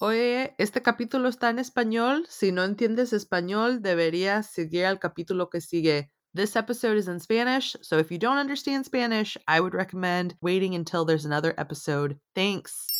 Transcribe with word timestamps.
Oye, 0.00 0.54
este 0.58 0.82
capítulo 0.82 1.28
está 1.28 1.50
en 1.50 1.58
español. 1.58 2.26
Si 2.28 2.50
no 2.52 2.64
entiendes 2.64 3.12
español, 3.12 3.80
deberías 3.80 4.50
seguir 4.50 4.86
al 4.86 4.98
capítulo 4.98 5.50
que 5.50 5.60
sigue. 5.60 6.10
This 6.34 6.56
episode 6.56 6.96
is 6.96 7.06
in 7.06 7.20
Spanish, 7.20 7.76
so 7.80 7.98
if 7.98 8.10
you 8.10 8.18
don't 8.18 8.38
understand 8.38 8.84
Spanish, 8.84 9.38
I 9.46 9.60
would 9.60 9.72
recommend 9.72 10.34
waiting 10.40 10.74
until 10.74 11.04
there's 11.04 11.24
another 11.24 11.54
episode. 11.56 12.18
Thanks. 12.34 12.93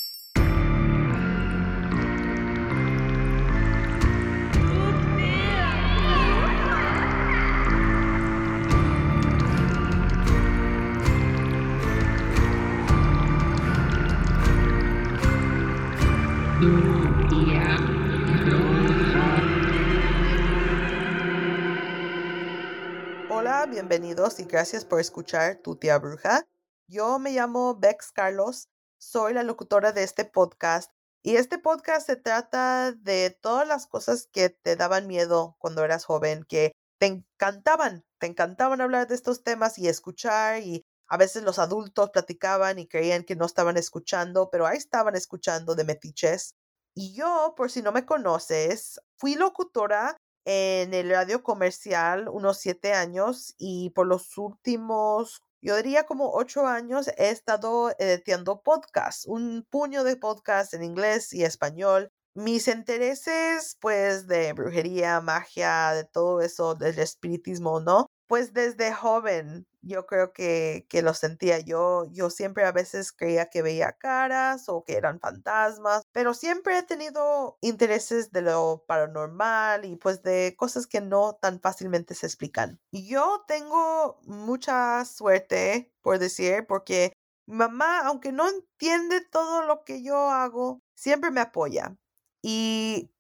Bienvenidos 23.86 24.40
y 24.40 24.44
gracias 24.44 24.86
por 24.86 24.98
escuchar 24.98 25.56
Tu 25.56 25.76
Tía 25.76 25.98
Bruja. 25.98 26.48
Yo 26.88 27.18
me 27.18 27.32
llamo 27.32 27.74
Bex 27.74 28.12
Carlos, 28.12 28.70
soy 28.96 29.34
la 29.34 29.42
locutora 29.42 29.92
de 29.92 30.04
este 30.04 30.24
podcast 30.24 30.90
y 31.22 31.36
este 31.36 31.58
podcast 31.58 32.06
se 32.06 32.16
trata 32.16 32.92
de 32.92 33.36
todas 33.42 33.68
las 33.68 33.86
cosas 33.86 34.26
que 34.32 34.48
te 34.48 34.76
daban 34.76 35.06
miedo 35.06 35.56
cuando 35.58 35.84
eras 35.84 36.06
joven, 36.06 36.46
que 36.48 36.72
te 36.96 37.04
encantaban, 37.04 38.06
te 38.18 38.26
encantaban 38.26 38.80
hablar 38.80 39.06
de 39.06 39.16
estos 39.16 39.44
temas 39.44 39.78
y 39.78 39.86
escuchar 39.86 40.62
y 40.62 40.86
a 41.06 41.18
veces 41.18 41.42
los 41.42 41.58
adultos 41.58 42.08
platicaban 42.08 42.78
y 42.78 42.88
creían 42.88 43.22
que 43.22 43.36
no 43.36 43.44
estaban 43.44 43.76
escuchando, 43.76 44.48
pero 44.50 44.66
ahí 44.66 44.78
estaban 44.78 45.14
escuchando 45.14 45.74
de 45.74 45.84
metiches. 45.84 46.54
Y 46.94 47.12
yo, 47.14 47.52
por 47.54 47.70
si 47.70 47.82
no 47.82 47.92
me 47.92 48.06
conoces, 48.06 48.98
fui 49.18 49.34
locutora 49.34 50.16
en 50.44 50.94
el 50.94 51.10
radio 51.10 51.42
comercial 51.42 52.28
unos 52.28 52.58
siete 52.58 52.92
años 52.92 53.54
y 53.58 53.90
por 53.90 54.06
los 54.06 54.36
últimos, 54.38 55.42
yo 55.62 55.76
diría 55.76 56.04
como 56.04 56.30
ocho 56.32 56.66
años, 56.66 57.08
he 57.16 57.30
estado 57.30 57.92
editando 57.98 58.60
podcasts, 58.62 59.26
un 59.26 59.66
puño 59.70 60.04
de 60.04 60.16
podcasts 60.16 60.74
en 60.74 60.82
inglés 60.84 61.32
y 61.32 61.44
español. 61.44 62.10
Mis 62.34 62.66
intereses, 62.68 63.76
pues, 63.80 64.26
de 64.26 64.52
brujería, 64.52 65.20
magia, 65.20 65.92
de 65.92 66.04
todo 66.04 66.40
eso, 66.40 66.74
del 66.74 66.98
espiritismo, 66.98 67.80
¿no? 67.80 68.06
Pues 68.26 68.52
desde 68.52 68.92
joven 68.92 69.66
yo 69.86 70.06
creo 70.06 70.32
que, 70.32 70.86
que 70.88 71.02
lo 71.02 71.14
sentía. 71.14 71.58
Yo, 71.60 72.06
yo 72.10 72.30
siempre 72.30 72.64
a 72.64 72.72
veces 72.72 73.12
creía 73.12 73.50
que 73.50 73.62
veía 73.62 73.92
caras 73.92 74.68
o 74.68 74.84
que 74.84 74.96
eran 74.96 75.20
fantasmas, 75.20 76.02
pero 76.12 76.34
siempre 76.34 76.78
he 76.78 76.82
tenido 76.82 77.58
intereses 77.60 78.32
de 78.32 78.42
lo 78.42 78.84
paranormal 78.86 79.84
y 79.84 79.96
pues 79.96 80.22
de 80.22 80.54
cosas 80.56 80.86
que 80.86 81.00
no 81.00 81.34
tan 81.40 81.60
fácilmente 81.60 82.14
se 82.14 82.26
explican. 82.26 82.80
Yo 82.92 83.44
tengo 83.46 84.20
mucha 84.22 85.04
suerte, 85.04 85.92
por 86.02 86.18
decir, 86.18 86.66
porque 86.66 87.12
mamá, 87.46 88.00
aunque 88.06 88.32
no 88.32 88.48
entiende 88.48 89.20
todo 89.20 89.62
lo 89.62 89.84
que 89.84 90.02
yo 90.02 90.30
hago, 90.30 90.80
siempre 90.94 91.30
me 91.30 91.40
apoya. 91.40 91.96
Y 92.42 93.10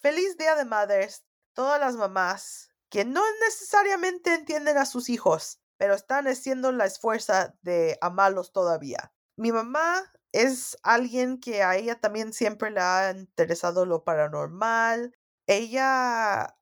feliz 0.00 0.36
Día 0.38 0.54
de 0.56 0.64
Madres, 0.64 1.24
todas 1.54 1.80
las 1.80 1.96
mamás 1.96 2.72
que 2.92 3.06
no 3.06 3.22
necesariamente 3.46 4.34
entienden 4.34 4.76
a 4.76 4.84
sus 4.84 5.08
hijos, 5.08 5.61
pero 5.82 5.94
están 5.94 6.28
haciendo 6.28 6.70
la 6.70 6.84
esfuerza 6.84 7.56
de 7.62 7.98
amarlos 8.00 8.52
todavía. 8.52 9.12
Mi 9.36 9.50
mamá 9.50 10.00
es 10.30 10.78
alguien 10.84 11.40
que 11.40 11.64
a 11.64 11.74
ella 11.74 11.98
también 11.98 12.32
siempre 12.32 12.70
le 12.70 12.78
ha 12.78 13.10
interesado 13.10 13.84
lo 13.84 14.04
paranormal. 14.04 15.18
Ella 15.48 16.56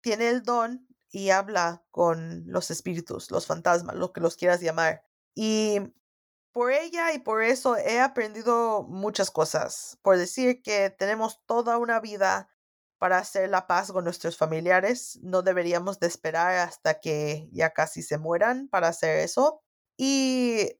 tiene 0.00 0.30
el 0.30 0.42
don 0.42 0.88
y 1.10 1.28
habla 1.28 1.84
con 1.90 2.44
los 2.46 2.70
espíritus, 2.70 3.30
los 3.30 3.46
fantasmas, 3.46 3.94
lo 3.94 4.14
que 4.14 4.22
los 4.22 4.36
quieras 4.36 4.62
llamar. 4.62 5.04
Y 5.34 5.80
por 6.50 6.72
ella 6.72 7.12
y 7.12 7.18
por 7.18 7.42
eso 7.42 7.76
he 7.76 8.00
aprendido 8.00 8.84
muchas 8.84 9.30
cosas. 9.30 9.98
Por 10.00 10.16
decir 10.16 10.62
que 10.62 10.88
tenemos 10.88 11.44
toda 11.44 11.76
una 11.76 12.00
vida 12.00 12.48
para 13.02 13.18
hacer 13.18 13.50
la 13.50 13.66
paz 13.66 13.90
con 13.90 14.04
nuestros 14.04 14.36
familiares. 14.36 15.18
No 15.24 15.42
deberíamos 15.42 15.98
de 15.98 16.06
esperar 16.06 16.54
hasta 16.58 17.00
que 17.00 17.48
ya 17.50 17.70
casi 17.70 18.00
se 18.00 18.16
mueran 18.16 18.68
para 18.68 18.86
hacer 18.86 19.18
eso. 19.18 19.60
Y 19.98 20.78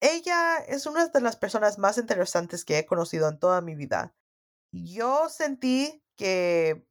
ella 0.00 0.56
es 0.66 0.86
una 0.86 1.08
de 1.08 1.20
las 1.20 1.36
personas 1.36 1.78
más 1.78 1.98
interesantes 1.98 2.64
que 2.64 2.78
he 2.78 2.86
conocido 2.86 3.28
en 3.28 3.38
toda 3.38 3.60
mi 3.60 3.74
vida. 3.74 4.14
Yo 4.72 5.28
sentí 5.28 6.02
que 6.16 6.86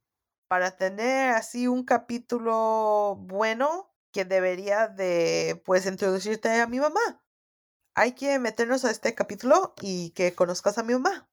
para 0.46 0.76
tener 0.76 1.34
así 1.34 1.66
un 1.66 1.84
capítulo 1.84 3.16
bueno, 3.18 3.92
que 4.12 4.24
debería 4.24 4.86
de 4.86 5.60
pues 5.64 5.86
introducirte 5.86 6.60
a 6.60 6.68
mi 6.68 6.78
mamá. 6.78 7.20
Hay 7.96 8.12
que 8.12 8.38
meternos 8.38 8.84
a 8.84 8.92
este 8.92 9.12
capítulo 9.16 9.74
y 9.80 10.10
que 10.10 10.36
conozcas 10.36 10.78
a 10.78 10.84
mi 10.84 10.92
mamá. 10.92 11.31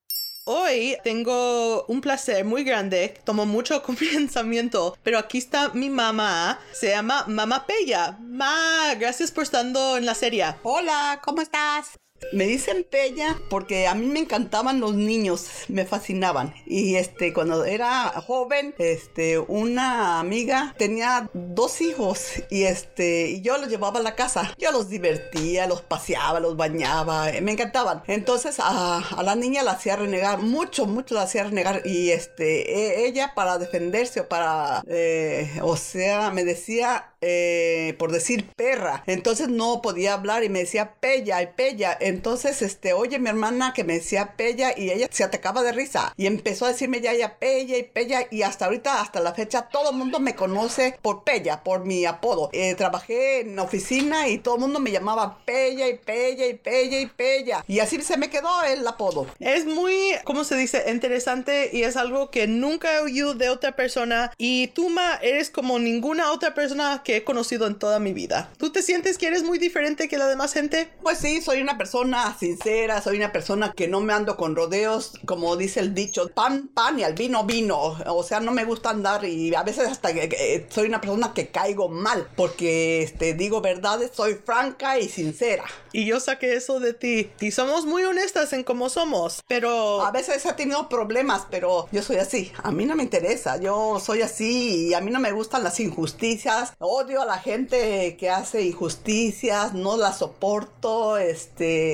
Hoy 0.51 0.97
tengo 1.03 1.85
un 1.85 2.01
placer 2.01 2.43
muy 2.43 2.63
grande, 2.63 3.13
tomo 3.23 3.45
mucho 3.45 3.83
pensamiento, 3.99 4.97
pero 5.03 5.19
aquí 5.19 5.37
está 5.37 5.69
mi 5.75 5.91
mamá, 5.91 6.59
se 6.71 6.89
llama 6.89 7.23
Mamá 7.27 7.67
Pella. 7.67 8.17
Ma, 8.19 8.95
gracias 8.97 9.29
por 9.29 9.43
estando 9.43 9.95
en 9.95 10.07
la 10.07 10.15
serie. 10.15 10.55
Hola, 10.63 11.21
¿cómo 11.23 11.41
estás? 11.43 11.99
Me 12.31 12.45
dicen 12.45 12.85
Pella 12.89 13.37
porque 13.49 13.87
a 13.87 13.95
mí 13.95 14.05
me 14.05 14.19
encantaban 14.19 14.79
los 14.79 14.93
niños, 14.93 15.47
me 15.67 15.85
fascinaban. 15.85 16.53
Y 16.65 16.95
este, 16.95 17.33
cuando 17.33 17.65
era 17.65 18.09
joven, 18.21 18.75
este, 18.77 19.39
una 19.39 20.19
amiga 20.19 20.75
tenía 20.77 21.29
dos 21.33 21.81
hijos 21.81 22.33
y 22.49 22.63
este, 22.63 23.29
y 23.29 23.41
yo 23.41 23.57
los 23.57 23.69
llevaba 23.69 23.99
a 23.99 24.03
la 24.03 24.15
casa. 24.15 24.53
Yo 24.57 24.71
los 24.71 24.89
divertía, 24.89 25.67
los 25.67 25.81
paseaba, 25.81 26.39
los 26.39 26.55
bañaba, 26.55 27.31
me 27.41 27.51
encantaban. 27.51 28.03
Entonces 28.07 28.57
a, 28.59 29.01
la 29.23 29.35
niña 29.35 29.63
la 29.63 29.71
hacía 29.71 29.95
renegar, 29.95 30.39
mucho, 30.39 30.85
mucho 30.85 31.15
la 31.15 31.23
hacía 31.23 31.43
renegar. 31.43 31.81
Y 31.85 32.11
este, 32.11 32.71
e, 32.71 33.07
ella 33.07 33.33
para 33.35 33.57
defenderse 33.57 34.21
o 34.21 34.27
para, 34.27 34.83
eh, 34.87 35.59
o 35.61 35.77
sea, 35.77 36.31
me 36.31 36.43
decía, 36.43 37.13
eh, 37.21 37.95
por 37.99 38.11
decir 38.11 38.47
perra. 38.55 39.03
Entonces 39.05 39.49
no 39.49 39.81
podía 39.81 40.13
hablar 40.13 40.43
y 40.43 40.49
me 40.49 40.59
decía 40.59 40.95
Pella 40.99 41.41
y 41.41 41.47
Pella. 41.47 41.97
Entonces, 42.09 42.61
este, 42.61 42.93
oye, 42.93 43.19
mi 43.19 43.29
hermana 43.29 43.73
que 43.73 43.83
me 43.83 43.93
decía 43.93 44.33
Pella 44.35 44.73
y 44.75 44.89
ella 44.89 45.07
se 45.11 45.23
atacaba 45.23 45.63
de 45.63 45.71
risa 45.71 46.13
y 46.17 46.25
empezó 46.25 46.65
a 46.65 46.69
decirme 46.69 47.01
ya, 47.01 47.13
ya, 47.13 47.37
Pella 47.37 47.77
y 47.77 47.83
Pella 47.83 48.27
y 48.31 48.41
hasta 48.41 48.65
ahorita, 48.65 49.01
hasta 49.01 49.19
la 49.19 49.33
fecha, 49.33 49.69
todo 49.71 49.91
el 49.91 49.97
mundo 49.97 50.19
me 50.19 50.35
conoce 50.35 50.97
por 51.01 51.23
Pella, 51.23 51.63
por 51.63 51.85
mi 51.85 52.05
apodo. 52.05 52.49
Eh, 52.51 52.75
trabajé 52.75 53.41
en 53.41 53.59
oficina 53.59 54.27
y 54.27 54.39
todo 54.39 54.55
el 54.55 54.61
mundo 54.61 54.79
me 54.79 54.91
llamaba 54.91 55.39
Pella 55.45 55.87
y 55.87 55.97
Pella 55.97 56.47
y 56.47 56.55
Pella 56.55 56.99
y 56.99 57.05
Pella 57.05 57.63
y 57.67 57.79
así 57.79 58.01
se 58.01 58.17
me 58.17 58.29
quedó 58.29 58.63
el 58.63 58.87
apodo. 58.87 59.27
Es 59.39 59.65
muy, 59.65 59.95
¿cómo 60.23 60.43
se 60.43 60.55
dice? 60.55 60.85
Interesante 60.89 61.69
y 61.71 61.83
es 61.83 61.95
algo 61.95 62.31
que 62.31 62.47
nunca 62.47 62.95
he 62.95 62.99
oído 63.01 63.35
de 63.35 63.49
otra 63.49 63.75
persona 63.75 64.31
y 64.37 64.67
tú, 64.69 64.89
Ma, 64.89 65.19
eres 65.21 65.49
como 65.51 65.77
ninguna 65.77 66.31
otra 66.31 66.55
persona 66.55 67.01
que 67.03 67.17
he 67.17 67.23
conocido 67.23 67.67
en 67.67 67.77
toda 67.77 67.99
mi 67.99 68.13
vida. 68.13 68.51
¿Tú 68.57 68.71
te 68.71 68.81
sientes 68.81 69.17
que 69.17 69.27
eres 69.27 69.43
muy 69.43 69.59
diferente 69.59 70.07
que 70.07 70.17
la 70.17 70.27
demás 70.27 70.53
gente? 70.53 70.89
Pues 71.03 71.19
sí, 71.19 71.41
soy 71.41 71.61
una 71.61 71.77
persona 71.77 71.98
sincera, 72.37 73.01
soy 73.01 73.17
una 73.17 73.31
persona 73.31 73.73
que 73.73 73.87
no 73.87 73.99
me 73.99 74.13
ando 74.13 74.37
con 74.37 74.55
rodeos, 74.55 75.13
como 75.25 75.55
dice 75.57 75.79
el 75.79 75.93
dicho, 75.93 76.29
pan, 76.29 76.69
pan 76.73 76.99
y 76.99 77.03
al 77.03 77.13
vino, 77.13 77.43
vino. 77.43 77.97
O 78.07 78.23
sea, 78.23 78.39
no 78.39 78.51
me 78.51 78.63
gusta 78.63 78.89
andar 78.89 79.25
y 79.25 79.53
a 79.53 79.63
veces 79.63 79.87
hasta 79.87 80.13
que, 80.13 80.67
soy 80.69 80.87
una 80.87 81.01
persona 81.01 81.33
que 81.33 81.49
caigo 81.49 81.89
mal, 81.89 82.27
porque 82.35 83.03
este, 83.03 83.33
digo 83.33 83.61
verdades, 83.61 84.11
soy 84.13 84.35
franca 84.35 84.97
y 84.97 85.09
sincera. 85.09 85.65
Y 85.91 86.05
yo 86.05 86.19
saqué 86.19 86.53
eso 86.53 86.79
de 86.79 86.93
ti. 86.93 87.31
Y 87.39 87.51
somos 87.51 87.85
muy 87.85 88.03
honestas 88.03 88.53
en 88.53 88.63
cómo 88.63 88.89
somos, 88.89 89.41
pero... 89.47 90.05
A 90.05 90.11
veces 90.11 90.45
he 90.45 90.53
tenido 90.53 90.87
problemas, 90.89 91.47
pero 91.49 91.87
yo 91.91 92.01
soy 92.01 92.17
así. 92.17 92.51
A 92.63 92.71
mí 92.71 92.85
no 92.85 92.95
me 92.95 93.03
interesa, 93.03 93.57
yo 93.57 93.99
soy 93.99 94.21
así 94.21 94.87
y 94.87 94.93
a 94.93 95.01
mí 95.01 95.11
no 95.11 95.19
me 95.19 95.31
gustan 95.31 95.63
las 95.63 95.79
injusticias. 95.79 96.73
Odio 96.79 97.21
a 97.21 97.25
la 97.25 97.37
gente 97.37 98.15
que 98.17 98.29
hace 98.29 98.63
injusticias, 98.63 99.73
no 99.73 99.97
las 99.97 100.19
soporto, 100.19 101.17
este 101.17 101.88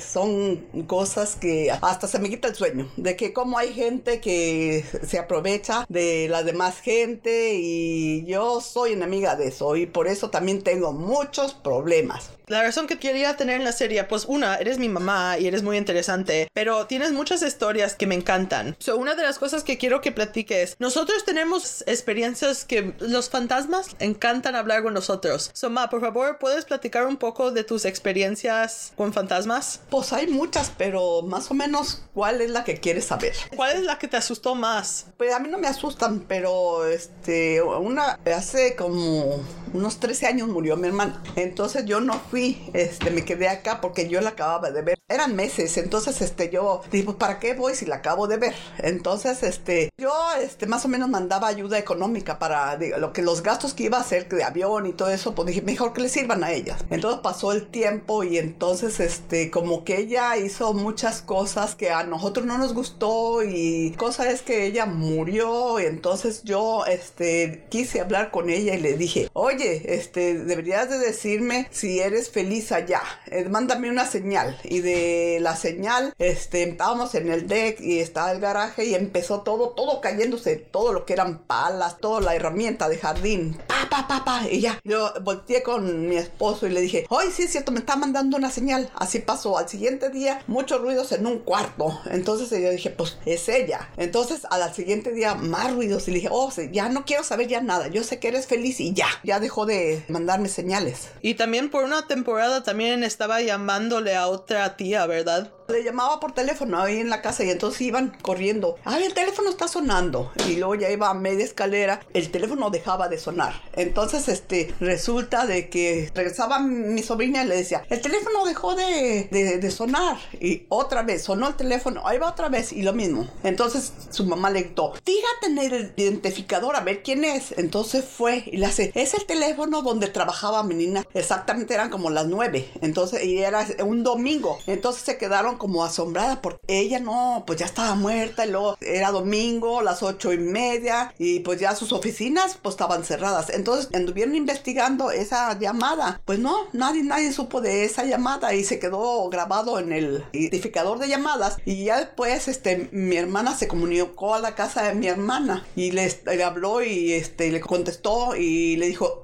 son 0.00 0.56
cosas 0.86 1.36
que 1.36 1.70
hasta 1.70 2.06
se 2.06 2.18
me 2.18 2.28
quita 2.28 2.48
el 2.48 2.54
sueño, 2.54 2.90
de 2.96 3.16
que 3.16 3.32
como 3.32 3.58
hay 3.58 3.72
gente 3.72 4.20
que 4.20 4.84
se 5.06 5.18
aprovecha 5.18 5.84
de 5.88 6.28
la 6.28 6.42
demás 6.42 6.80
gente 6.80 7.54
y 7.54 8.24
yo 8.26 8.60
soy 8.60 8.92
enemiga 8.92 9.36
de 9.36 9.48
eso 9.48 9.76
y 9.76 9.86
por 9.86 10.08
eso 10.08 10.30
también 10.30 10.62
tengo 10.62 10.92
muchos 10.92 11.54
problemas 11.54 12.30
la 12.50 12.62
razón 12.62 12.88
que 12.88 12.98
quería 12.98 13.36
tener 13.36 13.56
en 13.56 13.64
la 13.64 13.72
serie, 13.72 14.02
pues 14.04 14.24
una, 14.26 14.56
eres 14.56 14.78
mi 14.78 14.88
mamá 14.88 15.38
y 15.38 15.46
eres 15.46 15.62
muy 15.62 15.76
interesante, 15.76 16.48
pero 16.52 16.86
tienes 16.86 17.12
muchas 17.12 17.42
historias 17.42 17.94
que 17.94 18.08
me 18.08 18.16
encantan. 18.16 18.74
So, 18.80 18.96
una 18.96 19.14
de 19.14 19.22
las 19.22 19.38
cosas 19.38 19.62
que 19.62 19.78
quiero 19.78 20.00
que 20.00 20.10
platiques, 20.10 20.74
nosotros 20.80 21.24
tenemos 21.24 21.84
experiencias 21.86 22.64
que 22.64 22.92
los 22.98 23.30
fantasmas 23.30 23.94
encantan 24.00 24.56
hablar 24.56 24.82
con 24.82 24.94
nosotros. 24.94 25.50
So, 25.54 25.70
ma, 25.70 25.88
por 25.88 26.00
favor, 26.00 26.38
¿puedes 26.38 26.64
platicar 26.64 27.06
un 27.06 27.18
poco 27.18 27.52
de 27.52 27.62
tus 27.62 27.84
experiencias 27.84 28.92
con 28.96 29.12
fantasmas? 29.12 29.39
Fantasmas? 29.40 29.80
Pues 29.90 30.12
hay 30.12 30.26
muchas, 30.28 30.72
pero 30.76 31.22
más 31.22 31.50
o 31.50 31.54
menos, 31.54 32.02
¿cuál 32.14 32.40
es 32.40 32.50
la 32.50 32.64
que 32.64 32.78
quieres 32.78 33.06
saber? 33.06 33.34
¿Cuál 33.56 33.76
es 33.76 33.82
la 33.82 33.98
que 33.98 34.08
te 34.08 34.16
asustó 34.16 34.54
más? 34.54 35.06
Pues 35.16 35.32
a 35.32 35.38
mí 35.38 35.48
no 35.48 35.58
me 35.58 35.66
asustan, 35.66 36.24
pero 36.26 36.86
este, 36.86 37.62
una, 37.62 38.18
hace 38.34 38.76
como 38.76 39.40
unos 39.72 40.00
13 40.00 40.26
años 40.26 40.48
murió 40.48 40.76
mi 40.76 40.88
hermana. 40.88 41.22
Entonces 41.36 41.84
yo 41.84 42.00
no 42.00 42.14
fui, 42.30 42.70
este, 42.72 43.10
me 43.10 43.24
quedé 43.24 43.48
acá 43.48 43.80
porque 43.80 44.08
yo 44.08 44.20
la 44.20 44.30
acababa 44.30 44.70
de 44.70 44.82
ver. 44.82 44.98
Eran 45.08 45.34
meses, 45.34 45.76
entonces 45.76 46.20
este, 46.20 46.50
yo 46.50 46.82
dije, 46.90 47.04
pues 47.04 47.16
¿para 47.16 47.40
qué 47.40 47.54
voy 47.54 47.74
si 47.74 47.84
la 47.84 47.96
acabo 47.96 48.28
de 48.28 48.36
ver? 48.36 48.54
Entonces, 48.78 49.42
este, 49.42 49.90
yo, 49.98 50.12
este, 50.40 50.66
más 50.66 50.84
o 50.84 50.88
menos 50.88 51.08
mandaba 51.08 51.48
ayuda 51.48 51.78
económica 51.78 52.38
para 52.38 52.76
lo 52.76 53.12
que 53.12 53.22
los 53.22 53.42
gastos 53.42 53.74
que 53.74 53.84
iba 53.84 53.98
a 53.98 54.02
hacer 54.02 54.28
de 54.28 54.44
avión 54.44 54.86
y 54.86 54.92
todo 54.92 55.10
eso, 55.10 55.34
pues 55.34 55.48
dije, 55.48 55.62
mejor 55.62 55.92
que 55.92 56.02
le 56.02 56.08
sirvan 56.08 56.44
a 56.44 56.52
ella. 56.52 56.76
Entonces 56.90 57.20
pasó 57.22 57.52
el 57.52 57.66
tiempo 57.66 58.22
y 58.22 58.38
entonces, 58.38 59.00
este, 59.00 59.29
como 59.52 59.84
que 59.84 59.98
ella 59.98 60.36
hizo 60.36 60.74
muchas 60.74 61.22
cosas 61.22 61.74
que 61.74 61.90
a 61.90 62.02
nosotros 62.02 62.46
no 62.46 62.58
nos 62.58 62.74
gustó 62.74 63.42
y 63.44 63.94
cosa 63.96 64.30
es 64.30 64.42
que 64.42 64.66
ella 64.66 64.86
murió, 64.86 65.78
y 65.80 65.84
entonces 65.84 66.42
yo, 66.42 66.84
este, 66.86 67.64
quise 67.68 68.00
hablar 68.00 68.30
con 68.30 68.50
ella 68.50 68.74
y 68.74 68.80
le 68.80 68.96
dije, 68.96 69.30
oye, 69.32 69.94
este, 69.94 70.38
deberías 70.38 70.90
de 70.90 70.98
decirme 70.98 71.68
si 71.70 72.00
eres 72.00 72.30
feliz 72.30 72.72
allá, 72.72 73.02
eh, 73.26 73.48
mándame 73.48 73.90
una 73.90 74.06
señal 74.06 74.58
y 74.64 74.80
de 74.80 75.38
la 75.40 75.56
señal, 75.56 76.12
este, 76.18 76.64
estábamos 76.64 77.14
en 77.14 77.30
el 77.30 77.46
deck 77.46 77.80
y 77.80 78.00
estaba 78.00 78.32
el 78.32 78.40
garaje 78.40 78.84
y 78.84 78.94
empezó 78.94 79.42
todo, 79.42 79.70
todo 79.70 80.00
cayéndose, 80.00 80.56
todo 80.56 80.92
lo 80.92 81.06
que 81.06 81.12
eran 81.12 81.38
palas, 81.38 81.98
toda 81.98 82.20
la 82.20 82.34
herramienta 82.34 82.88
de 82.88 82.98
jardín, 82.98 83.56
pa, 83.66 83.79
pa, 83.90 84.06
pa, 84.08 84.24
pa, 84.24 84.48
y 84.50 84.60
ya, 84.60 84.80
yo 84.84 85.12
volteé 85.22 85.62
con 85.62 86.08
mi 86.08 86.16
esposo 86.16 86.66
y 86.66 86.70
le 86.70 86.80
dije, 86.80 87.06
hoy 87.08 87.26
sí 87.32 87.42
es 87.42 87.52
cierto, 87.52 87.72
me 87.72 87.80
está 87.80 87.96
mandando 87.96 88.36
una 88.36 88.50
señal, 88.50 88.90
así 88.94 89.18
pasó, 89.18 89.58
al 89.58 89.68
siguiente 89.68 90.10
día, 90.10 90.42
muchos 90.46 90.80
ruidos 90.80 91.12
en 91.12 91.26
un 91.26 91.40
cuarto, 91.40 92.00
entonces 92.10 92.50
yo 92.50 92.70
dije, 92.70 92.90
pues 92.90 93.18
es 93.26 93.48
ella, 93.48 93.90
entonces 93.96 94.46
al 94.50 94.72
siguiente 94.74 95.12
día, 95.12 95.34
más 95.34 95.74
ruidos. 95.74 96.06
Y 96.08 96.12
le 96.12 96.16
dije, 96.16 96.28
oh, 96.30 96.50
ya 96.72 96.88
no 96.88 97.04
quiero 97.04 97.24
saber 97.24 97.48
ya 97.48 97.60
nada, 97.60 97.88
yo 97.88 98.04
sé 98.04 98.18
que 98.18 98.28
eres 98.28 98.46
feliz 98.46 98.80
y 98.80 98.92
ya, 98.92 99.08
ya 99.24 99.40
dejó 99.40 99.66
de 99.66 100.04
mandarme 100.08 100.48
señales. 100.48 101.08
Y 101.22 101.34
también 101.34 101.70
por 101.70 101.84
una 101.84 102.06
temporada 102.06 102.62
también 102.62 103.04
estaba 103.04 103.40
llamándole 103.40 104.14
a 104.14 104.28
otra 104.28 104.76
tía, 104.76 105.06
¿verdad? 105.06 105.52
Le 105.70 105.84
llamaba 105.84 106.20
por 106.20 106.32
teléfono 106.32 106.80
ahí 106.80 106.98
en 106.98 107.10
la 107.10 107.22
casa 107.22 107.44
y 107.44 107.50
entonces 107.50 107.80
iban 107.82 108.16
corriendo. 108.22 108.76
Ay, 108.84 109.04
el 109.04 109.14
teléfono 109.14 109.50
está 109.50 109.68
sonando. 109.68 110.32
Y 110.48 110.56
luego 110.56 110.74
ya 110.74 110.90
iba 110.90 111.08
a 111.08 111.14
media 111.14 111.44
escalera, 111.44 112.00
el 112.12 112.30
teléfono 112.30 112.70
dejaba 112.70 113.08
de 113.08 113.18
sonar. 113.18 113.54
Entonces, 113.74 114.28
este, 114.28 114.74
resulta 114.80 115.46
de 115.46 115.68
que 115.68 116.10
regresaba 116.14 116.58
mi 116.58 117.02
sobrina 117.02 117.44
y 117.44 117.46
le 117.46 117.56
decía, 117.56 117.84
el 117.88 118.00
teléfono 118.00 118.44
dejó 118.44 118.74
de, 118.74 119.28
de, 119.30 119.70
sonar. 119.70 120.16
Y 120.40 120.66
otra 120.68 121.02
vez, 121.02 121.22
sonó 121.22 121.48
el 121.48 121.54
teléfono, 121.54 122.06
ahí 122.06 122.18
va 122.18 122.28
otra 122.28 122.48
vez 122.48 122.72
y 122.72 122.82
lo 122.82 122.92
mismo. 122.92 123.28
Entonces 123.42 123.92
su 124.10 124.24
mamá 124.24 124.50
le 124.50 124.62
gritó, 124.62 124.94
fíjate 125.04 125.46
en 125.46 125.58
el 125.58 125.92
identificador 125.96 126.76
a 126.76 126.80
ver 126.80 127.02
quién 127.02 127.24
es. 127.24 127.52
Entonces 127.56 128.04
fue 128.04 128.44
y 128.46 128.56
le 128.56 128.66
hace, 128.66 128.92
es 128.94 129.14
el 129.14 129.26
teléfono 129.26 129.82
donde 129.82 130.08
trabajaba 130.08 130.62
mi 130.62 130.74
niña. 130.74 131.06
Exactamente 131.14 131.74
eran 131.74 131.90
como 131.90 132.10
las 132.10 132.26
nueve. 132.26 132.70
Entonces, 132.80 133.24
y 133.24 133.38
era 133.38 133.66
un 133.84 134.02
domingo. 134.02 134.58
Entonces 134.66 135.02
se 135.02 135.18
quedaron 135.18 135.58
como 135.60 135.84
asombrada 135.84 136.40
porque 136.40 136.58
ella 136.66 136.98
no, 136.98 137.44
pues 137.46 137.58
ya 137.58 137.66
estaba 137.66 137.94
muerta 137.94 138.46
y 138.46 138.50
luego 138.50 138.76
era 138.80 139.12
domingo, 139.12 139.82
las 139.82 140.02
ocho 140.02 140.32
y 140.32 140.38
media 140.38 141.14
y 141.18 141.40
pues 141.40 141.60
ya 141.60 141.76
sus 141.76 141.92
oficinas 141.92 142.58
pues 142.60 142.72
estaban 142.72 143.04
cerradas. 143.04 143.50
Entonces 143.50 143.88
anduvieron 143.94 144.34
investigando 144.34 145.12
esa 145.12 145.56
llamada. 145.58 146.20
Pues 146.24 146.38
no, 146.38 146.56
nadie, 146.72 147.02
nadie 147.04 147.32
supo 147.32 147.60
de 147.60 147.84
esa 147.84 148.04
llamada 148.04 148.54
y 148.54 148.64
se 148.64 148.78
quedó 148.78 149.28
grabado 149.28 149.78
en 149.78 149.92
el 149.92 150.24
identificador 150.32 150.98
de 150.98 151.08
llamadas 151.08 151.58
y 151.64 151.84
ya 151.84 151.98
después 151.98 152.48
este 152.48 152.88
mi 152.92 153.16
hermana 153.16 153.54
se 153.54 153.68
comunicó 153.68 154.34
a 154.34 154.40
la 154.40 154.54
casa 154.54 154.84
de 154.84 154.94
mi 154.94 155.08
hermana 155.08 155.66
y 155.76 155.90
le, 155.92 156.10
habló 156.42 156.82
y 156.82 157.12
este 157.12 157.50
le 157.50 157.60
contestó 157.60 158.34
y 158.34 158.76
le 158.76 158.86
dijo 158.86 159.20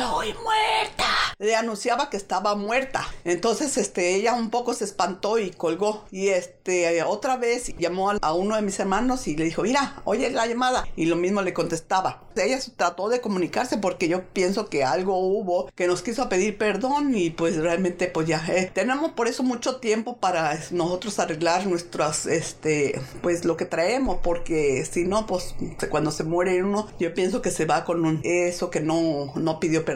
estoy 0.00 0.34
muerta 0.34 1.10
le 1.40 1.56
anunciaba 1.56 2.10
que 2.10 2.18
estaba 2.18 2.54
muerta. 2.54 3.08
Entonces, 3.24 3.78
este, 3.78 4.14
ella 4.14 4.34
un 4.34 4.50
poco 4.50 4.74
se 4.74 4.84
espantó 4.84 5.38
y 5.38 5.50
colgó. 5.50 6.04
Y 6.10 6.28
este, 6.28 7.02
otra 7.02 7.38
vez 7.38 7.74
llamó 7.78 8.12
a 8.20 8.32
uno 8.34 8.56
de 8.56 8.62
mis 8.62 8.78
hermanos 8.78 9.26
y 9.26 9.36
le 9.36 9.44
dijo, 9.44 9.62
mira, 9.62 10.02
oye 10.04 10.30
la 10.30 10.46
llamada. 10.46 10.86
Y 10.96 11.06
lo 11.06 11.16
mismo 11.16 11.40
le 11.40 11.54
contestaba. 11.54 12.24
Ella 12.36 12.58
trató 12.76 13.08
de 13.08 13.20
comunicarse 13.20 13.78
porque 13.78 14.08
yo 14.08 14.22
pienso 14.32 14.68
que 14.68 14.84
algo 14.84 15.16
hubo 15.18 15.70
que 15.74 15.86
nos 15.86 16.02
quiso 16.02 16.28
pedir 16.28 16.58
perdón 16.58 17.14
y 17.14 17.30
pues 17.30 17.56
realmente 17.56 18.06
pues 18.06 18.26
ya 18.26 18.44
eh, 18.48 18.70
tenemos 18.72 19.12
por 19.12 19.28
eso 19.28 19.42
mucho 19.42 19.76
tiempo 19.76 20.18
para 20.18 20.58
nosotros 20.70 21.18
arreglar 21.18 21.66
nuestras, 21.66 22.26
este, 22.26 23.00
pues 23.22 23.44
lo 23.44 23.56
que 23.56 23.64
traemos 23.64 24.18
porque 24.22 24.86
si 24.90 25.04
no, 25.04 25.26
pues 25.26 25.54
cuando 25.90 26.10
se 26.12 26.24
muere 26.24 26.62
uno, 26.62 26.88
yo 26.98 27.12
pienso 27.14 27.42
que 27.42 27.50
se 27.50 27.66
va 27.66 27.84
con 27.84 28.04
un, 28.04 28.20
eso 28.24 28.70
que 28.70 28.80
no, 28.80 29.32
no 29.34 29.60
pidió 29.60 29.84
perdón 29.84 29.89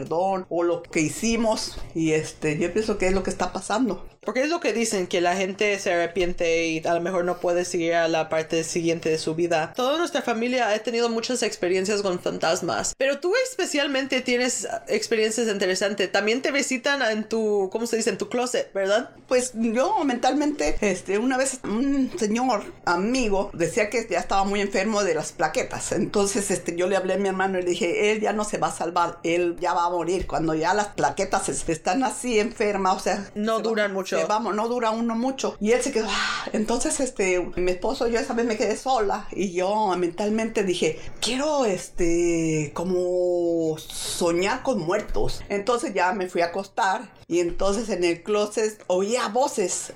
o 0.49 0.63
lo 0.63 0.83
que 0.83 1.01
hicimos 1.01 1.77
y 1.93 2.11
este, 2.11 2.57
yo 2.57 2.71
pienso 2.73 2.97
que 2.97 3.07
es 3.07 3.13
lo 3.13 3.23
que 3.23 3.29
está 3.29 3.53
pasando. 3.53 4.05
Porque 4.25 4.41
es 4.41 4.49
lo 4.49 4.59
que 4.59 4.73
dicen, 4.73 5.05
que 5.05 5.21
la 5.21 5.35
gente 5.35 5.77
se 5.77 5.93
arrepiente 5.93 6.67
y 6.67 6.81
a 6.85 6.95
lo 6.95 7.01
mejor 7.01 7.25
no 7.25 7.37
puede 7.37 7.63
seguir 7.63 7.93
a 7.93 8.07
la 8.07 8.27
parte 8.27 8.63
siguiente 8.63 9.09
de 9.09 9.19
su 9.19 9.35
vida. 9.35 9.73
Toda 9.75 9.99
nuestra 9.99 10.23
familia 10.23 10.69
ha 10.69 10.79
tenido 10.79 11.09
muchas 11.09 11.43
experiencias 11.43 12.01
con 12.01 12.19
fantasmas, 12.19 12.95
pero 12.97 13.19
tú 13.19 13.33
especialmente 13.47 14.21
tienes 14.21 14.67
experiencias 14.87 15.47
interesantes. 15.47 16.11
También 16.11 16.41
te 16.41 16.51
visitan 16.51 17.03
en 17.03 17.29
tu, 17.29 17.69
¿cómo 17.71 17.85
se 17.85 17.97
dice? 17.97 18.09
En 18.09 18.17
tu 18.17 18.27
closet, 18.27 18.73
¿verdad? 18.73 19.11
Pues 19.27 19.51
yo 19.53 20.03
mentalmente, 20.03 20.75
este, 20.81 21.19
una 21.19 21.37
vez 21.37 21.59
un 21.63 22.11
señor 22.17 22.63
amigo 22.85 23.51
decía 23.53 23.91
que 23.91 24.07
ya 24.09 24.19
estaba 24.19 24.43
muy 24.43 24.59
enfermo 24.59 25.03
de 25.03 25.13
las 25.13 25.33
plaquetas. 25.33 25.91
Entonces, 25.91 26.49
este, 26.49 26.75
yo 26.75 26.87
le 26.87 26.95
hablé 26.95 27.13
a 27.13 27.17
mi 27.17 27.29
hermano 27.29 27.59
y 27.59 27.61
le 27.61 27.69
dije, 27.69 28.11
él 28.11 28.21
ya 28.21 28.33
no 28.33 28.43
se 28.43 28.57
va 28.57 28.67
a 28.67 28.75
salvar, 28.75 29.19
él 29.23 29.55
ya 29.59 29.73
va 29.73 29.84
a 29.85 29.89
morir 29.89 30.27
cuando 30.27 30.53
ya 30.53 30.73
las 30.73 30.87
plaquetas 30.87 31.49
están 31.49 32.03
así 32.03 32.39
enfermas, 32.39 32.95
o 32.95 32.99
sea, 32.99 33.29
no 33.35 33.59
duran 33.59 33.93
mucho 33.93 34.25
vamos, 34.27 34.55
no 34.55 34.67
dura 34.67 34.91
uno 34.91 35.15
mucho. 35.15 35.55
Y 35.59 35.71
él 35.71 35.81
se 35.81 35.91
quedó, 35.91 36.07
ah". 36.09 36.49
entonces 36.53 36.99
este, 36.99 37.39
mi 37.55 37.71
esposo, 37.71 38.07
yo 38.07 38.19
esa 38.19 38.33
vez 38.33 38.45
me 38.45 38.57
quedé 38.57 38.75
sola 38.75 39.27
y 39.31 39.53
yo 39.53 39.95
mentalmente 39.97 40.63
dije, 40.63 40.99
quiero 41.21 41.65
este, 41.65 42.71
como 42.73 43.77
soñar 43.77 44.63
con 44.63 44.79
muertos. 44.79 45.43
Entonces 45.49 45.93
ya 45.93 46.13
me 46.13 46.27
fui 46.27 46.41
a 46.41 46.47
acostar 46.47 47.09
y 47.27 47.39
entonces 47.39 47.89
en 47.89 48.03
el 48.03 48.21
closet 48.21 48.83
oía 48.87 49.27
voces, 49.29 49.93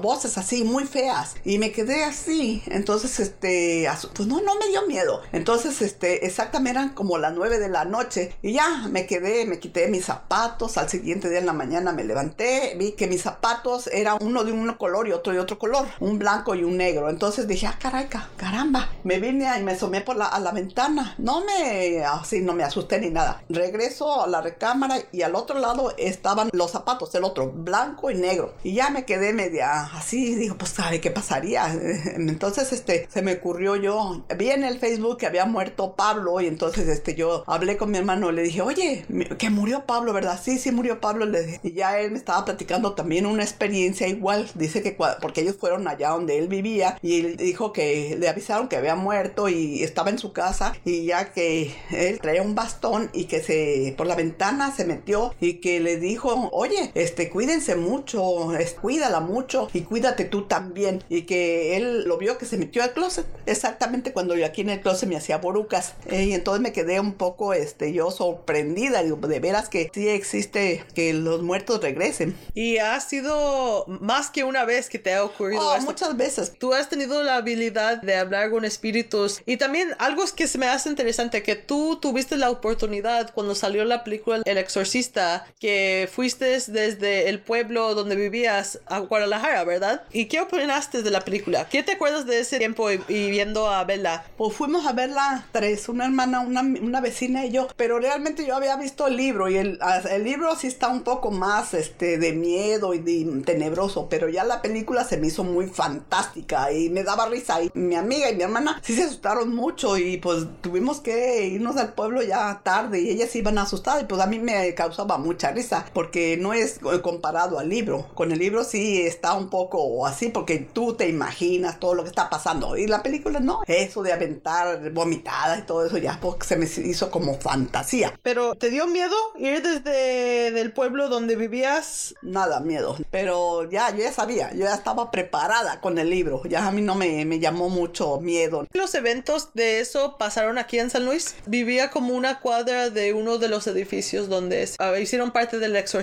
voces 0.00 0.38
así 0.38 0.62
muy 0.62 0.84
feas. 0.84 1.34
Y 1.44 1.58
me 1.58 1.72
quedé 1.72 2.04
así. 2.04 2.62
Entonces, 2.66 3.18
este, 3.18 3.88
pues 4.14 4.28
no, 4.28 4.40
no 4.40 4.54
me 4.56 4.68
dio 4.68 4.86
miedo. 4.86 5.20
Entonces, 5.32 5.82
este, 5.82 6.26
exactamente 6.26 6.70
eran 6.70 6.90
como 6.90 7.18
las 7.18 7.34
nueve 7.34 7.58
de 7.58 7.68
la 7.68 7.84
noche. 7.84 8.36
Y 8.42 8.52
ya 8.52 8.86
me 8.88 9.06
quedé, 9.06 9.46
me 9.46 9.58
quité 9.58 9.88
mis 9.88 10.04
zapatos. 10.04 10.78
Al 10.78 10.88
siguiente 10.88 11.28
día 11.28 11.40
en 11.40 11.46
la 11.46 11.52
mañana 11.52 11.92
me 11.92 12.04
levanté. 12.04 12.76
Vi 12.78 12.92
que 12.92 13.08
mis 13.08 13.22
zapatos 13.22 13.88
eran 13.88 14.18
uno 14.20 14.44
de 14.44 14.52
un 14.52 14.72
color 14.74 15.08
y 15.08 15.12
otro 15.12 15.32
de 15.32 15.40
otro 15.40 15.58
color. 15.58 15.88
Un 15.98 16.18
blanco 16.18 16.54
y 16.54 16.62
un 16.62 16.76
negro. 16.76 17.10
Entonces 17.10 17.48
dije, 17.48 17.66
ah, 17.66 17.78
caray, 17.80 18.08
caramba. 18.36 18.90
Me 19.02 19.18
vine 19.18 19.50
y 19.58 19.62
me 19.62 19.72
asomé 19.72 20.02
por 20.02 20.16
la, 20.16 20.26
a 20.26 20.38
la 20.38 20.52
ventana. 20.52 21.16
No 21.18 21.44
me, 21.44 22.04
así, 22.04 22.40
no 22.40 22.52
me 22.52 22.62
asusté 22.62 23.00
ni 23.00 23.10
nada. 23.10 23.42
Regreso 23.48 24.22
a 24.22 24.28
la 24.28 24.40
recámara 24.40 24.98
y 25.10 25.22
al 25.22 25.34
otro 25.34 25.58
lado 25.58 25.92
estaban 25.98 26.48
los 26.60 26.70
zapatos, 26.70 27.14
el 27.14 27.24
otro, 27.24 27.50
blanco 27.50 28.10
y 28.10 28.14
negro. 28.14 28.54
Y 28.62 28.74
ya 28.74 28.90
me 28.90 29.04
quedé 29.04 29.32
media 29.32 29.84
así, 29.94 30.34
digo, 30.34 30.56
pues 30.56 30.70
sabe 30.70 31.00
qué 31.00 31.10
pasaría. 31.10 31.72
Entonces, 32.16 32.72
este, 32.72 33.08
se 33.10 33.22
me 33.22 33.34
ocurrió 33.34 33.76
yo, 33.76 34.24
vi 34.36 34.50
en 34.50 34.64
el 34.64 34.78
Facebook 34.78 35.16
que 35.16 35.26
había 35.26 35.46
muerto 35.46 35.94
Pablo 35.96 36.40
y 36.40 36.46
entonces, 36.46 36.86
este, 36.88 37.14
yo 37.14 37.44
hablé 37.46 37.76
con 37.76 37.90
mi 37.90 37.98
hermano, 37.98 38.30
le 38.30 38.42
dije, 38.42 38.60
oye, 38.62 39.06
que 39.38 39.50
murió 39.50 39.86
Pablo, 39.86 40.12
¿verdad? 40.12 40.38
Sí, 40.42 40.58
sí 40.58 40.70
murió 40.70 41.00
Pablo. 41.00 41.26
Le 41.26 41.42
dije. 41.42 41.60
Y 41.62 41.72
ya 41.72 41.98
él 41.98 42.10
me 42.12 42.18
estaba 42.18 42.44
platicando 42.44 42.94
también 42.94 43.26
una 43.26 43.42
experiencia 43.42 44.06
igual. 44.08 44.48
Dice 44.54 44.82
que 44.82 44.96
porque 45.20 45.40
ellos 45.42 45.56
fueron 45.58 45.88
allá 45.88 46.10
donde 46.10 46.38
él 46.38 46.48
vivía 46.48 46.98
y 47.02 47.20
él 47.20 47.36
dijo 47.36 47.72
que 47.72 48.16
le 48.18 48.28
avisaron 48.28 48.68
que 48.68 48.76
había 48.76 48.94
muerto 48.94 49.48
y 49.48 49.82
estaba 49.82 50.10
en 50.10 50.18
su 50.18 50.32
casa 50.32 50.74
y 50.84 51.06
ya 51.06 51.32
que 51.32 51.74
él 51.90 52.20
traía 52.20 52.42
un 52.42 52.54
bastón 52.54 53.10
y 53.12 53.24
que 53.24 53.40
se 53.42 53.94
por 53.96 54.06
la 54.06 54.14
ventana 54.14 54.74
se 54.74 54.84
metió 54.84 55.34
y 55.40 55.54
que 55.54 55.80
le 55.80 55.96
dijo, 55.96 56.49
oye, 56.52 56.92
este, 56.94 57.30
cuídense 57.30 57.76
mucho, 57.76 58.48
cuídala 58.80 59.20
mucho 59.20 59.68
y 59.72 59.82
cuídate 59.82 60.24
tú 60.24 60.46
también. 60.46 61.02
Y 61.08 61.22
que 61.22 61.76
él 61.76 62.04
lo 62.04 62.18
vio 62.18 62.38
que 62.38 62.46
se 62.46 62.56
metió 62.56 62.82
al 62.82 62.92
closet, 62.92 63.26
exactamente 63.46 64.12
cuando 64.12 64.36
yo 64.36 64.46
aquí 64.46 64.62
en 64.62 64.70
el 64.70 64.80
closet 64.80 65.08
me 65.08 65.16
hacía 65.16 65.38
borucas. 65.38 65.94
Eh, 66.06 66.24
y 66.24 66.32
entonces 66.32 66.62
me 66.62 66.72
quedé 66.72 67.00
un 67.00 67.14
poco, 67.14 67.52
este, 67.52 67.92
yo 67.92 68.10
sorprendida, 68.10 69.02
digo, 69.02 69.16
de 69.16 69.40
veras 69.40 69.68
que 69.68 69.90
sí 69.92 70.08
existe 70.08 70.84
que 70.94 71.12
los 71.12 71.42
muertos 71.42 71.80
regresen. 71.80 72.36
Y 72.54 72.78
ha 72.78 72.98
sido 73.00 73.84
más 73.86 74.30
que 74.30 74.44
una 74.44 74.64
vez 74.64 74.88
que 74.88 74.98
te 74.98 75.14
ha 75.14 75.24
ocurrido 75.24 75.68
oh, 75.68 75.80
muchas 75.80 76.16
veces. 76.16 76.52
Tú 76.58 76.72
has 76.72 76.88
tenido 76.88 77.22
la 77.22 77.36
habilidad 77.36 78.02
de 78.02 78.16
hablar 78.16 78.50
con 78.50 78.64
espíritus 78.64 79.42
y 79.46 79.56
también 79.56 79.94
algo 79.98 80.24
que 80.36 80.46
se 80.46 80.58
me 80.58 80.66
hace 80.66 80.88
interesante, 80.88 81.42
que 81.42 81.56
tú 81.56 81.98
tuviste 82.00 82.36
la 82.36 82.50
oportunidad 82.50 83.32
cuando 83.32 83.54
salió 83.54 83.84
la 83.84 84.04
película 84.04 84.42
El 84.44 84.58
Exorcista, 84.58 85.46
que 85.58 86.08
fuiste 86.12 86.39
fuiste 86.40 86.72
desde 86.72 87.28
el 87.28 87.40
pueblo 87.40 87.94
donde 87.94 88.16
vivías 88.16 88.80
a 88.86 89.00
Guadalajara, 89.00 89.64
¿verdad? 89.64 90.02
¿Y 90.12 90.26
qué 90.26 90.40
opinaste 90.40 91.02
de 91.02 91.10
la 91.10 91.20
película? 91.20 91.68
¿Qué 91.68 91.82
te 91.82 91.92
acuerdas 91.92 92.26
de 92.26 92.40
ese 92.40 92.58
tiempo 92.58 92.90
y, 92.90 92.98
viendo 93.30 93.68
a 93.68 93.84
verla? 93.84 94.24
Pues 94.36 94.54
fuimos 94.54 94.86
a 94.86 94.92
verla 94.92 95.46
tres, 95.52 95.88
una 95.88 96.06
hermana, 96.06 96.40
una, 96.40 96.62
una, 96.62 97.00
vecina 97.00 97.44
y 97.44 97.50
yo, 97.50 97.68
pero 97.76 97.98
realmente 97.98 98.46
yo 98.46 98.56
había 98.56 98.76
visto 98.76 99.06
el 99.06 99.16
libro 99.16 99.48
y 99.48 99.56
el, 99.56 99.78
el 100.10 100.24
libro 100.24 100.54
sí 100.56 100.66
está 100.66 100.88
un 100.88 101.02
poco 101.02 101.30
más 101.30 101.74
este, 101.74 102.18
de 102.18 102.32
miedo 102.32 102.94
y 102.94 102.98
de 102.98 103.42
tenebroso, 103.42 104.08
pero 104.08 104.28
ya 104.28 104.44
la 104.44 104.62
película 104.62 105.04
se 105.04 105.16
me 105.16 105.28
hizo 105.28 105.44
muy 105.44 105.66
fantástica 105.66 106.72
y 106.72 106.88
me 106.90 107.04
daba 107.04 107.26
risa 107.26 107.62
y 107.62 107.70
mi 107.74 107.96
amiga 107.96 108.30
y 108.30 108.36
mi 108.36 108.42
hermana 108.42 108.80
sí 108.82 108.94
se 108.94 109.04
asustaron 109.04 109.54
mucho 109.54 109.96
y 109.96 110.16
pues 110.18 110.46
tuvimos 110.60 111.00
que 111.00 111.46
irnos 111.46 111.76
al 111.76 111.94
pueblo 111.94 112.22
ya 112.22 112.60
tarde 112.62 113.00
y 113.00 113.10
ellas 113.10 113.34
iban 113.36 113.58
asustadas 113.58 114.02
y 114.02 114.06
pues 114.06 114.20
a 114.20 114.26
mí 114.26 114.38
me 114.38 114.74
causaba 114.74 115.18
mucha 115.18 115.50
risa 115.50 115.86
porque 115.92 116.29
no 116.36 116.52
es 116.52 116.80
comparado 117.02 117.58
al 117.58 117.68
libro. 117.68 118.08
Con 118.14 118.32
el 118.32 118.38
libro 118.38 118.64
sí 118.64 119.02
está 119.02 119.34
un 119.34 119.50
poco 119.50 120.06
así 120.06 120.28
porque 120.28 120.58
tú 120.58 120.94
te 120.94 121.08
imaginas 121.08 121.80
todo 121.80 121.94
lo 121.94 122.02
que 122.02 122.08
está 122.08 122.30
pasando 122.30 122.76
y 122.76 122.86
la 122.86 123.02
película 123.02 123.40
no. 123.40 123.60
Eso 123.66 124.02
de 124.02 124.12
aventar 124.12 124.90
vomitadas 124.92 125.60
y 125.60 125.62
todo 125.62 125.84
eso 125.84 125.98
ya 125.98 126.18
porque 126.20 126.46
se 126.46 126.56
me 126.56 126.66
hizo 126.66 127.10
como 127.10 127.34
fantasía. 127.38 128.18
Pero 128.22 128.54
¿te 128.54 128.70
dio 128.70 128.86
miedo 128.86 129.14
ir 129.36 129.62
desde 129.62 130.60
el 130.60 130.72
pueblo 130.72 131.08
donde 131.08 131.36
vivías? 131.36 132.14
Nada, 132.22 132.60
miedo. 132.60 132.96
Pero 133.10 133.68
ya, 133.70 133.90
yo 133.90 133.98
ya 133.98 134.12
sabía, 134.12 134.52
yo 134.52 134.64
ya 134.64 134.74
estaba 134.74 135.10
preparada 135.10 135.80
con 135.80 135.98
el 135.98 136.10
libro. 136.10 136.42
Ya 136.44 136.66
a 136.66 136.72
mí 136.72 136.82
no 136.82 136.94
me, 136.94 137.24
me 137.24 137.38
llamó 137.38 137.68
mucho 137.68 138.20
miedo. 138.20 138.66
Los 138.72 138.94
eventos 138.94 139.50
de 139.54 139.80
eso 139.80 140.16
pasaron 140.18 140.58
aquí 140.58 140.78
en 140.78 140.90
San 140.90 141.04
Luis. 141.04 141.34
Vivía 141.46 141.90
como 141.90 142.14
una 142.14 142.40
cuadra 142.40 142.90
de 142.90 143.12
uno 143.14 143.38
de 143.38 143.48
los 143.48 143.66
edificios 143.66 144.28
donde 144.28 144.68
hicieron 145.00 145.30
parte 145.30 145.58
del 145.58 145.76
exorcismo. 145.76 146.00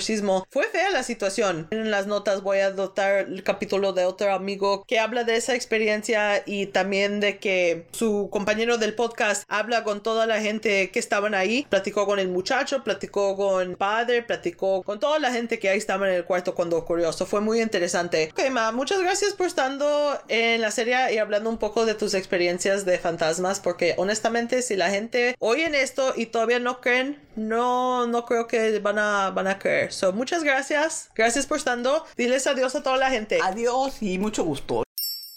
Fue 0.49 0.65
fea 0.67 0.89
la 0.89 1.03
situación. 1.03 1.67
En 1.71 1.91
las 1.91 2.07
notas 2.07 2.41
voy 2.41 2.59
a 2.59 2.71
dotar 2.71 3.27
el 3.27 3.43
capítulo 3.43 3.93
de 3.93 4.05
otro 4.05 4.33
amigo 4.33 4.83
que 4.87 4.99
habla 4.99 5.23
de 5.23 5.35
esa 5.35 5.55
experiencia 5.55 6.43
y 6.45 6.67
también 6.67 7.19
de 7.19 7.39
que 7.39 7.87
su 7.91 8.29
compañero 8.31 8.77
del 8.77 8.93
podcast 8.95 9.43
habla 9.47 9.83
con 9.83 10.01
toda 10.01 10.25
la 10.25 10.39
gente 10.39 10.91
que 10.91 10.99
estaban 10.99 11.33
ahí. 11.33 11.65
Platicó 11.69 12.05
con 12.05 12.19
el 12.19 12.29
muchacho, 12.29 12.83
platicó 12.83 13.35
con 13.35 13.61
el 13.61 13.77
padre, 13.77 14.23
platicó 14.23 14.83
con 14.83 14.99
toda 14.99 15.19
la 15.19 15.31
gente 15.31 15.59
que 15.59 15.69
ahí 15.69 15.77
estaba 15.77 16.07
en 16.07 16.15
el 16.15 16.25
cuarto 16.25 16.55
cuando 16.55 16.77
ocurrió. 16.77 17.09
Eso 17.09 17.25
fue 17.25 17.41
muy 17.41 17.61
interesante. 17.61 18.29
Ok, 18.31 18.49
Ma, 18.51 18.71
muchas 18.71 19.01
gracias 19.01 19.33
por 19.33 19.47
estando 19.47 20.19
en 20.27 20.61
la 20.61 20.71
serie 20.71 21.13
y 21.13 21.17
hablando 21.17 21.49
un 21.49 21.57
poco 21.57 21.85
de 21.85 21.95
tus 21.95 22.13
experiencias 22.13 22.85
de 22.85 22.99
fantasmas 22.99 23.59
porque 23.59 23.95
honestamente 23.97 24.61
si 24.61 24.75
la 24.75 24.89
gente 24.89 25.35
oyen 25.39 25.73
esto 25.73 26.13
y 26.15 26.27
todavía 26.27 26.59
no 26.59 26.79
creen, 26.79 27.19
no, 27.35 28.07
no 28.07 28.25
creo 28.25 28.47
que 28.47 28.79
van 28.79 28.99
a, 28.99 29.31
van 29.31 29.47
a 29.47 29.57
creer. 29.57 29.91
So, 30.07 30.13
muchas 30.13 30.43
gracias. 30.43 31.09
Gracias 31.15 31.45
por 31.45 31.57
estando. 31.57 32.05
Diles 32.15 32.47
adiós 32.47 32.75
a 32.75 32.83
toda 32.83 32.95
la 32.95 33.09
gente. 33.09 33.39
Adiós 33.43 34.01
y 34.01 34.17
mucho 34.17 34.45
gusto. 34.45 34.83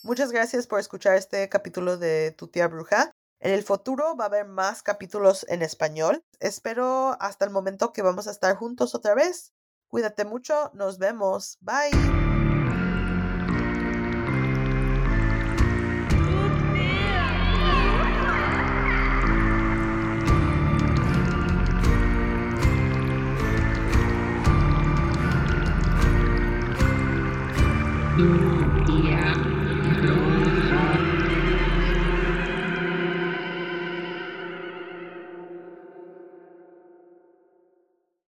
Muchas 0.04 0.30
gracias 0.30 0.68
por 0.68 0.78
escuchar 0.78 1.16
este 1.16 1.48
capítulo 1.48 1.98
de 1.98 2.30
Tu 2.30 2.46
tía 2.46 2.68
bruja. 2.68 3.10
En 3.40 3.52
el 3.52 3.64
futuro 3.64 4.16
va 4.16 4.24
a 4.24 4.28
haber 4.28 4.46
más 4.46 4.82
capítulos 4.82 5.44
en 5.48 5.62
español. 5.62 6.22
Espero 6.38 7.16
hasta 7.20 7.44
el 7.44 7.50
momento 7.50 7.92
que 7.92 8.02
vamos 8.02 8.28
a 8.28 8.30
estar 8.30 8.54
juntos 8.54 8.94
otra 8.94 9.14
vez. 9.14 9.52
Cuídate 9.88 10.24
mucho. 10.24 10.70
Nos 10.72 10.98
vemos. 10.98 11.58
Bye. 11.60 12.29